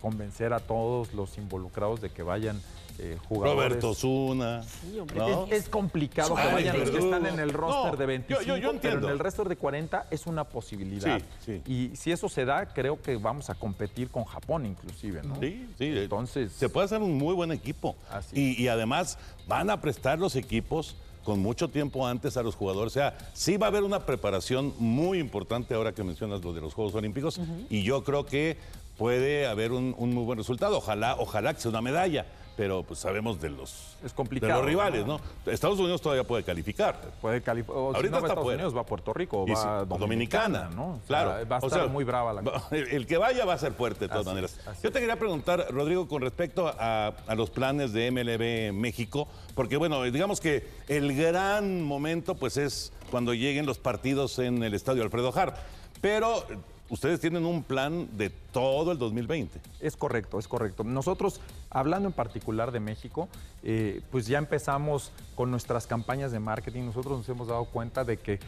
convencer 0.00 0.52
a 0.52 0.60
todos 0.60 1.14
los 1.14 1.38
involucrados 1.38 2.00
de 2.00 2.10
que 2.10 2.22
vayan 2.22 2.60
eh, 2.98 3.16
jugadores. 3.28 3.68
Roberto 3.70 3.94
Zuna. 3.94 4.62
hombre. 5.00 5.16
¿no? 5.18 5.46
Es, 5.46 5.52
es 5.64 5.68
complicado 5.68 6.34
que 6.34 6.46
vayan 6.46 6.78
los 6.80 6.90
que 6.90 6.98
están 6.98 7.26
en 7.26 7.38
el 7.40 7.52
roster 7.52 7.92
No, 7.92 7.96
de 7.96 8.02
yo- 8.02 8.06
25, 8.06 8.42
yo- 8.42 8.56
yo 8.56 8.60
pero 8.60 8.70
entiendo. 8.72 9.06
en 9.08 9.12
el 9.14 9.18
roster 9.18 9.48
de 9.48 9.56
40 9.56 10.06
es 10.10 10.26
una 10.26 10.44
posibilidad. 10.44 11.20
Sí, 11.44 11.62
Y 11.66 11.96
si 11.96 12.12
eso 12.12 12.28
se 12.28 12.44
da, 12.44 12.66
creo 12.66 13.00
que 13.00 13.16
vamos 13.16 13.50
a 13.50 13.54
competir 13.54 14.08
con 14.10 14.24
Japón 14.24 14.66
inclusive, 14.66 15.22
¿no? 15.22 15.36
Sí, 15.40 15.66
sí. 15.78 15.86
Entonces, 15.96 16.52
Se 16.52 16.68
puede 16.68 16.86
hacer 16.86 17.00
un 17.02 17.16
muy 17.18 17.34
buen 17.34 17.52
equipo. 17.52 17.96
Y, 18.32 18.62
y 18.62 18.68
además 18.68 19.18
van 19.46 19.70
a 19.70 19.80
prestar 19.80 20.18
los 20.18 20.36
equipos 20.36 20.96
con 21.24 21.38
mucho 21.40 21.68
tiempo 21.68 22.04
antes 22.06 22.36
a 22.36 22.42
los 22.42 22.56
jugadores. 22.56 22.92
O 22.92 22.94
sea, 22.94 23.16
sí 23.32 23.56
va 23.56 23.66
a 23.66 23.68
haber 23.68 23.84
una 23.84 24.00
preparación 24.06 24.74
muy 24.78 25.18
importante 25.20 25.72
ahora 25.74 25.92
que 25.92 26.02
mencionas 26.02 26.42
lo 26.42 26.52
de 26.52 26.60
los 26.60 26.74
Juegos 26.74 26.94
Olímpicos. 26.96 27.40
Y 27.70 27.84
yo 27.84 28.02
creo 28.02 28.26
que 28.26 28.56
puede 28.98 29.46
haber 29.46 29.70
un, 29.72 29.94
un 29.98 30.12
muy 30.12 30.24
buen 30.24 30.38
resultado. 30.38 30.78
Ojalá, 30.78 31.14
ojalá 31.18 31.54
que 31.54 31.60
sea 31.60 31.70
una 31.70 31.80
medalla. 31.80 32.26
Pero 32.56 32.82
pues 32.82 33.00
sabemos 33.00 33.40
de 33.40 33.48
los, 33.48 33.96
Es 34.04 34.14
de 34.14 34.48
los 34.48 34.64
rivales, 34.64 35.06
¿no? 35.06 35.20
Estados 35.46 35.78
Unidos 35.78 36.02
todavía 36.02 36.24
puede 36.24 36.42
calificar. 36.44 37.00
puede 37.20 37.40
calificar. 37.40 37.76
O 37.76 37.90
si 37.92 37.96
Ahorita 37.96 38.10
no 38.10 38.16
está 38.18 38.26
Estados 38.28 38.44
fuera. 38.44 38.56
Unidos, 38.56 38.76
va 38.76 38.80
a 38.82 38.86
Puerto 38.86 39.14
Rico, 39.14 39.42
o 39.42 39.46
va 39.46 39.80
a 39.80 39.84
Dominicana, 39.86 40.68
¿no? 40.74 40.84
O 40.90 40.96
sea, 40.98 41.06
claro. 41.06 41.48
va 41.48 41.56
a 41.56 41.60
O 41.60 41.66
estar 41.66 41.80
sea, 41.80 41.88
muy 41.88 42.04
brava 42.04 42.32
la 42.34 42.42
cosa. 42.42 42.68
El, 42.70 42.88
el 42.88 43.06
que 43.06 43.16
vaya 43.16 43.44
va 43.46 43.54
a 43.54 43.58
ser 43.58 43.72
fuerte 43.72 44.00
de 44.00 44.08
todas 44.08 44.26
Así 44.26 44.34
maneras. 44.34 44.58
es, 44.76 44.82
Yo 44.82 44.92
te 44.92 45.00
quería 45.00 45.16
preguntar, 45.18 45.66
Rodrigo, 45.70 46.06
con 46.08 46.20
respecto 46.22 46.68
a, 46.68 47.08
a 47.26 47.34
los 47.34 47.48
planes 47.50 47.92
de 47.94 48.10
MLB 48.10 48.78
México, 48.78 49.28
porque 49.54 49.76
bueno, 49.78 50.02
digamos 50.02 50.40
que 50.40 50.68
el 50.88 51.16
gran 51.16 51.82
momento 51.82 52.34
pues 52.34 52.58
es 52.58 52.92
cuando 53.10 53.32
lleguen 53.34 53.64
los 53.66 53.78
partidos 53.78 54.38
en 54.38 54.62
el 54.62 54.74
Estadio 54.74 55.02
Alfredo 55.02 55.32
Har. 55.34 55.54
Pero 56.02 56.44
ustedes 56.92 57.20
tienen 57.20 57.46
un 57.46 57.62
plan 57.62 58.06
de 58.18 58.28
todo 58.28 58.92
el 58.92 58.98
2020. 58.98 59.58
Es 59.80 59.96
correcto, 59.96 60.38
es 60.38 60.46
correcto. 60.46 60.84
Nosotros, 60.84 61.40
hablando 61.70 62.06
en 62.08 62.12
particular 62.12 62.70
de 62.70 62.80
México, 62.80 63.30
eh, 63.62 64.02
pues 64.10 64.26
ya 64.26 64.36
empezamos 64.36 65.10
con 65.34 65.50
nuestras 65.50 65.86
campañas 65.86 66.32
de 66.32 66.38
marketing. 66.38 66.82
Nosotros 66.82 67.16
nos 67.16 67.28
hemos 67.30 67.48
dado 67.48 67.64
cuenta 67.64 68.04
de 68.04 68.18
que 68.18 68.40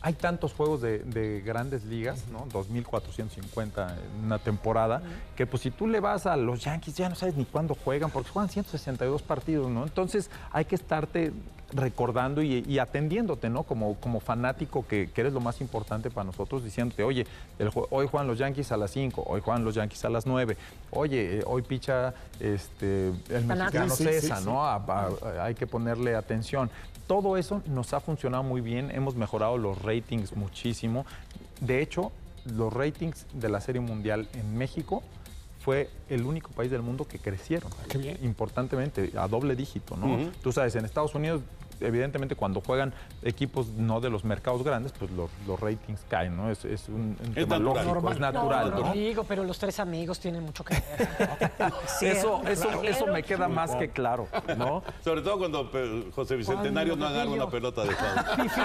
hay 0.00 0.12
tantos 0.14 0.54
juegos 0.54 0.80
de, 0.80 0.98
de 0.98 1.40
grandes 1.40 1.84
ligas, 1.84 2.26
¿no? 2.28 2.48
2.450 2.48 3.94
en 3.94 4.24
una 4.24 4.40
temporada, 4.40 5.00
que 5.36 5.46
pues 5.46 5.62
si 5.62 5.70
tú 5.70 5.86
le 5.86 6.00
vas 6.00 6.26
a 6.26 6.36
los 6.36 6.64
Yankees 6.64 6.96
ya 6.96 7.08
no 7.08 7.14
sabes 7.14 7.36
ni 7.36 7.44
cuándo 7.44 7.76
juegan, 7.76 8.10
porque 8.10 8.30
juegan 8.30 8.48
162 8.50 9.22
partidos, 9.22 9.70
¿no? 9.70 9.84
Entonces 9.84 10.30
hay 10.50 10.64
que 10.64 10.74
estarte 10.74 11.32
recordando 11.72 12.42
y, 12.42 12.64
y 12.66 12.78
atendiéndote, 12.78 13.50
¿no? 13.50 13.62
Como, 13.62 13.94
como 13.96 14.20
fanático 14.20 14.86
que, 14.86 15.10
que 15.10 15.20
eres 15.20 15.32
lo 15.32 15.40
más 15.40 15.60
importante 15.60 16.10
para 16.10 16.24
nosotros, 16.24 16.64
diciéndote, 16.64 17.02
oye, 17.02 17.26
el 17.58 17.70
hoy 17.90 18.06
juegan 18.10 18.26
los 18.26 18.38
Yankees 18.38 18.72
a 18.72 18.76
las 18.76 18.90
5, 18.92 19.24
hoy 19.26 19.40
juegan 19.42 19.64
los 19.64 19.74
Yankees 19.74 20.04
a 20.04 20.08
las 20.08 20.26
9, 20.26 20.56
oye, 20.92 21.38
eh, 21.38 21.42
hoy 21.46 21.62
picha 21.62 22.14
este, 22.40 23.08
el 23.28 23.44
mexicano 23.44 23.94
Sí, 23.94 24.04
César, 24.04 24.38
sí, 24.38 24.44
sí. 24.44 24.48
¿no? 24.50 24.64
A- 24.64 24.76
a- 24.76 25.44
hay 25.44 25.54
que 25.54 25.66
ponerle 25.66 26.14
atención. 26.16 26.70
Todo 27.06 27.36
eso 27.36 27.62
nos 27.66 27.92
ha 27.94 28.00
funcionado 28.00 28.42
muy 28.42 28.60
bien, 28.60 28.90
hemos 28.90 29.14
mejorado 29.16 29.58
los 29.58 29.80
ratings 29.82 30.36
muchísimo. 30.36 31.04
De 31.60 31.80
hecho, 31.82 32.12
los 32.44 32.72
ratings 32.72 33.26
de 33.34 33.48
la 33.48 33.60
Serie 33.60 33.80
Mundial 33.80 34.28
en 34.34 34.56
México 34.56 35.02
fue 35.68 35.90
el 36.08 36.24
único 36.24 36.50
país 36.52 36.70
del 36.70 36.80
mundo 36.80 37.06
que 37.06 37.18
crecieron. 37.18 37.70
Importantemente, 38.22 39.12
a 39.18 39.28
doble 39.28 39.54
dígito, 39.54 39.98
¿no? 39.98 40.30
Tú 40.42 40.50
sabes, 40.50 40.74
en 40.76 40.86
Estados 40.86 41.14
Unidos, 41.14 41.42
evidentemente, 41.80 42.34
cuando 42.36 42.60
juegan 42.60 42.92
equipos 43.22 43.68
no 43.68 44.00
de 44.00 44.10
los 44.10 44.24
mercados 44.24 44.62
grandes, 44.64 44.92
pues 44.92 45.10
los, 45.10 45.30
los 45.46 45.58
ratings 45.60 46.00
caen, 46.08 46.36
¿no? 46.36 46.50
Es, 46.50 46.64
es 46.64 46.88
un, 46.88 47.16
un 47.24 47.34
tema 47.34 47.58
natural. 47.58 47.86
lógico, 47.86 48.10
es 48.12 48.18
natural, 48.20 48.70
no, 48.70 48.76
¿no? 48.76 48.82
Rodrigo, 48.86 49.24
pero 49.24 49.44
los 49.44 49.58
tres 49.58 49.78
amigos 49.80 50.18
tienen 50.20 50.42
mucho 50.44 50.64
que 50.64 50.74
ver. 50.74 51.48
Sí, 51.98 52.06
Eso, 52.06 52.42
eso, 52.46 52.62
claro. 52.68 52.82
eso 52.84 53.06
me 53.06 53.22
queda 53.22 53.48
más 53.48 53.74
que 53.76 53.88
claro, 53.90 54.28
¿no? 54.56 54.82
Sobre 55.04 55.22
todo 55.22 55.38
cuando 55.38 55.70
pe- 55.70 56.10
José 56.14 56.36
Bicentenario 56.36 56.96
no 56.96 57.06
agarra 57.06 57.30
una 57.30 57.48
pelota 57.50 57.82
de 57.84 57.90
foul. 57.90 58.36
Pifió. 58.44 58.64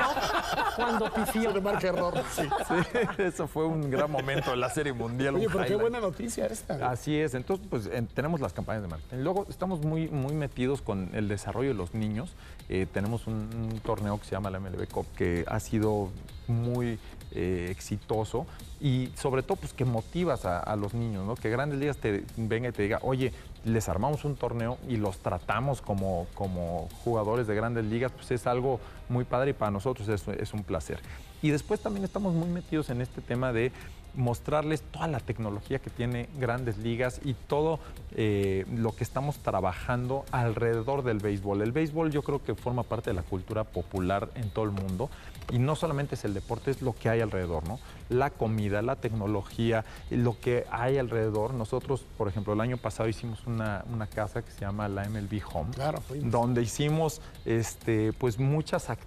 Cuando 0.75 1.13
pifió. 1.13 1.53
Se 1.53 1.61
marca 1.61 1.87
error. 1.87 2.13
Sí. 2.31 2.43
Sí, 2.67 2.99
eso 3.23 3.47
fue 3.47 3.65
un 3.65 3.89
gran 3.89 4.09
momento 4.11 4.51
de 4.51 4.57
la 4.57 4.69
Serie 4.69 4.93
Mundial. 4.93 5.35
Oye, 5.35 5.47
pero 5.51 5.65
qué 5.65 5.75
buena 5.75 5.99
noticia 5.99 6.45
esta. 6.47 6.89
Así 6.89 7.15
es, 7.17 7.33
entonces 7.33 7.65
pues 7.69 7.87
en- 7.87 8.07
tenemos 8.07 8.39
las 8.41 8.53
campañas 8.53 8.83
de 8.83 8.87
marketing. 8.89 9.17
Luego 9.17 9.45
estamos 9.49 9.81
muy, 9.81 10.07
muy 10.09 10.33
metidos 10.33 10.81
con 10.81 11.09
el 11.13 11.27
desarrollo 11.27 11.69
de 11.69 11.75
los 11.75 11.93
niños. 11.93 12.33
Eh, 12.69 12.87
tenemos 13.03 13.27
un, 13.27 13.81
torneo 13.83 14.17
que 14.17 14.23
se 14.23 14.31
llama 14.31 14.49
la 14.49 14.61
MLB 14.61 14.87
Cup 14.87 15.05
que 15.17 15.43
ha 15.47 15.59
sido 15.59 16.09
muy 16.47 16.97
eh, 17.33 17.67
exitoso 17.69 18.45
y 18.79 19.09
sobre 19.15 19.43
todo 19.43 19.57
pues 19.57 19.73
que 19.73 19.83
motivas 19.83 20.45
a, 20.45 20.59
a 20.59 20.77
los 20.77 20.93
niños, 20.93 21.27
¿no? 21.27 21.35
Que 21.35 21.49
Grandes 21.49 21.79
Ligas 21.79 21.97
te 21.97 22.23
venga 22.37 22.69
y 22.69 22.71
te 22.71 22.83
diga, 22.83 22.99
oye, 23.01 23.33
les 23.65 23.89
armamos 23.89 24.23
un 24.23 24.37
torneo 24.37 24.77
y 24.87 24.95
los 24.95 25.17
tratamos 25.17 25.81
como, 25.81 26.27
como 26.33 26.87
jugadores 27.03 27.45
de 27.45 27.55
Grandes 27.55 27.83
Ligas, 27.83 28.13
pues 28.13 28.31
es 28.31 28.47
algo 28.47 28.79
muy 29.13 29.23
padre 29.23 29.51
y 29.51 29.53
para 29.53 29.71
nosotros 29.71 30.09
es, 30.09 30.27
es 30.27 30.53
un 30.53 30.63
placer. 30.63 30.99
Y 31.41 31.51
después 31.51 31.79
también 31.79 32.03
estamos 32.03 32.33
muy 32.33 32.49
metidos 32.49 32.89
en 32.89 33.01
este 33.01 33.21
tema 33.21 33.53
de 33.53 33.71
mostrarles 34.15 34.81
toda 34.81 35.07
la 35.07 35.19
tecnología 35.19 35.79
que 35.79 35.89
tiene 35.89 36.29
Grandes 36.37 36.77
Ligas 36.77 37.19
y 37.23 37.33
todo 37.33 37.79
eh, 38.15 38.65
lo 38.71 38.95
que 38.95 39.03
estamos 39.03 39.39
trabajando 39.39 40.25
alrededor 40.31 41.03
del 41.03 41.17
béisbol. 41.17 41.61
El 41.61 41.71
béisbol 41.71 42.11
yo 42.11 42.21
creo 42.21 42.43
que 42.43 42.55
forma 42.55 42.83
parte 42.83 43.09
de 43.09 43.15
la 43.15 43.23
cultura 43.23 43.63
popular 43.63 44.29
en 44.35 44.49
todo 44.49 44.65
el 44.65 44.71
mundo 44.71 45.09
y 45.51 45.59
no 45.59 45.75
solamente 45.75 46.15
es 46.15 46.23
el 46.25 46.33
deporte, 46.33 46.71
es 46.71 46.81
lo 46.81 46.93
que 46.93 47.09
hay 47.09 47.21
alrededor, 47.21 47.67
¿no? 47.67 47.79
La 48.09 48.29
comida, 48.29 48.81
la 48.81 48.95
tecnología, 48.95 49.83
lo 50.09 50.39
que 50.39 50.65
hay 50.71 50.97
alrededor. 50.97 51.53
Nosotros, 51.53 52.05
por 52.17 52.27
ejemplo, 52.27 52.53
el 52.53 52.61
año 52.61 52.77
pasado 52.77 53.09
hicimos 53.09 53.45
una, 53.45 53.83
una 53.91 54.07
casa 54.07 54.43
que 54.43 54.51
se 54.51 54.61
llama 54.61 54.87
la 54.87 55.07
MLB 55.09 55.41
Home, 55.51 55.71
Claro, 55.73 56.01
donde 56.21 56.61
hicimos 56.61 57.21
este, 57.45 58.13
pues 58.13 58.39
muchas 58.39 58.89
actividades, 58.89 59.02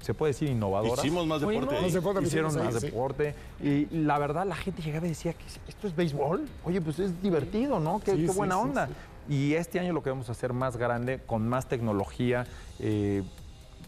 se 0.00 0.14
puede 0.14 0.30
decir, 0.32 0.48
innovadoras. 0.50 1.04
Hicimos 1.04 1.26
más 1.26 1.40
deporte 1.40 1.74
Más 1.74 1.84
ahí. 1.84 1.90
deporte 1.90 2.22
Hicieron 2.22 2.56
ahí, 2.58 2.64
más 2.64 2.74
sí. 2.80 2.86
deporte 2.86 3.34
y 3.62 3.86
la 3.90 4.18
verdad 4.18 4.46
la 4.46 4.54
gente 4.56 4.82
llegaba 4.82 5.06
y 5.06 5.10
decía 5.10 5.32
que 5.32 5.44
esto 5.68 5.86
es 5.88 5.96
béisbol. 5.96 6.44
Oye, 6.64 6.80
pues 6.80 6.98
es 6.98 7.20
divertido, 7.22 7.80
¿no? 7.80 8.00
Qué, 8.00 8.12
Sí, 8.14 8.26
qué 8.26 8.32
buena 8.32 8.54
sí, 8.56 8.60
onda. 8.60 8.86
sí. 8.86 8.92
Y 9.28 9.54
este 9.54 9.78
año 9.80 9.92
lo 9.92 10.02
queremos 10.02 10.28
hacer 10.30 10.52
más 10.52 10.76
grande, 10.76 11.20
con 11.24 11.48
más 11.48 11.68
tecnología, 11.68 12.46
eh, 12.80 13.22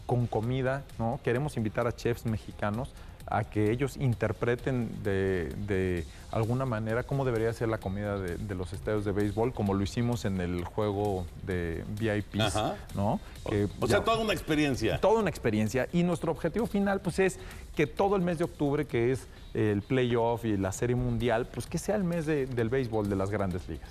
con 0.05 0.27
comida, 0.27 0.83
¿no? 0.99 1.19
Queremos 1.23 1.57
invitar 1.57 1.87
a 1.87 1.91
chefs 1.95 2.25
mexicanos 2.25 2.93
a 3.27 3.43
que 3.43 3.71
ellos 3.71 3.97
interpreten 3.97 4.89
de, 5.03 5.49
de 5.67 6.05
alguna 6.31 6.65
manera 6.65 7.03
cómo 7.03 7.25
debería 7.25 7.51
ser 7.53 7.69
la 7.69 7.79
comida 7.79 8.19
de, 8.19 8.37
de 8.37 8.55
los 8.55 8.71
estadios 8.73 9.03
de 9.05 9.11
béisbol, 9.11 9.53
como 9.53 9.73
lo 9.73 9.81
hicimos 9.83 10.25
en 10.25 10.41
el 10.41 10.63
juego 10.63 11.25
de 11.43 11.83
VIPs, 11.99 12.55
Ajá. 12.55 12.75
¿no? 12.93 13.19
Que 13.49 13.67
O 13.79 13.87
sea, 13.87 13.99
ya- 13.99 14.03
toda 14.05 14.19
una 14.19 14.33
experiencia. 14.33 14.99
toda 15.01 15.21
una 15.21 15.29
experiencia 15.29 15.87
y 15.91 16.03
nuestro 16.03 16.31
objetivo 16.31 16.67
final 16.67 17.01
pues 17.01 17.19
es 17.19 17.39
que 17.75 17.87
todo 17.87 18.15
el 18.15 18.21
mes 18.21 18.37
de 18.37 18.43
octubre 18.43 18.85
que 18.85 19.11
es 19.11 19.27
el 19.53 19.81
playoff 19.81 20.45
y 20.45 20.57
la 20.57 20.71
serie 20.71 20.95
mundial 20.95 21.47
pues 21.47 21.65
que 21.67 21.77
sea 21.77 21.95
el 21.95 22.03
mes 22.03 22.25
de- 22.25 22.45
del 22.45 22.69
béisbol 22.69 23.09
de 23.09 23.15
las 23.15 23.29
grandes 23.31 23.67
ligas 23.67 23.89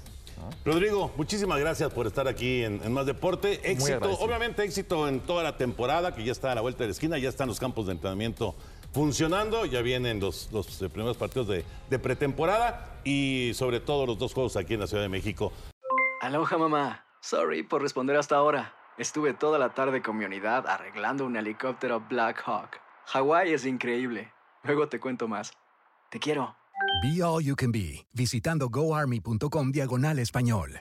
Rodrigo, 0.64 1.10
muchísimas 1.16 1.58
gracias 1.58 1.90
por 1.92 2.06
estar 2.06 2.28
aquí 2.28 2.64
en, 2.64 2.80
en 2.84 2.92
Más 2.92 3.06
Deporte. 3.06 3.60
Éxito, 3.70 4.10
obviamente 4.18 4.62
éxito 4.62 5.08
en 5.08 5.20
toda 5.20 5.42
la 5.42 5.56
temporada, 5.56 6.14
que 6.14 6.22
ya 6.22 6.32
está 6.32 6.52
a 6.52 6.54
la 6.54 6.60
vuelta 6.60 6.80
de 6.84 6.88
la 6.88 6.92
esquina, 6.92 7.16
ya 7.16 7.30
están 7.30 7.48
los 7.48 7.58
campos 7.58 7.86
de 7.86 7.92
entrenamiento 7.92 8.54
funcionando, 8.94 9.66
ya 9.66 9.82
vienen 9.82 10.20
los, 10.20 10.48
los, 10.52 10.80
eh, 10.80 10.88
primeros 10.88 11.16
partidos 11.16 11.48
de, 11.48 11.64
de 11.90 11.98
pretemporada 11.98 13.00
y 13.04 13.50
sobre 13.54 13.80
todo 13.80 14.06
los 14.06 14.18
dos 14.18 14.32
juegos 14.32 14.56
aquí 14.56 14.74
en 14.74 14.80
la 14.80 14.86
Ciudad 14.86 15.02
de 15.02 15.08
México. 15.08 15.52
Aloha 16.22 16.56
mamá. 16.56 17.04
Sorry 17.20 17.62
por 17.62 17.82
responder 17.82 18.16
hasta 18.16 18.36
ahora. 18.36 18.74
Estuve 18.96 19.34
toda 19.34 19.58
la 19.58 19.74
tarde 19.74 20.00
con 20.00 20.16
mi 20.16 20.24
unidad 20.24 20.66
arreglando 20.68 21.26
un 21.26 21.36
helicóptero 21.36 22.00
Black 22.08 22.42
Hawk. 22.46 22.80
Hawái 23.06 23.52
es 23.52 23.66
increíble. 23.66 24.32
Luego 24.62 24.88
te 24.88 25.00
cuento 25.00 25.26
más. 25.26 25.52
Te 26.10 26.20
quiero. 26.20 26.54
Be 27.02 27.22
All 27.22 27.42
You 27.42 27.56
Can 27.56 27.72
Be, 27.72 28.06
visitando 28.12 28.68
goarmy.com 28.68 29.72
diagonal 29.72 30.18
español. 30.18 30.80